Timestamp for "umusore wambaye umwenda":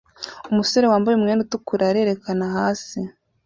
0.51-1.43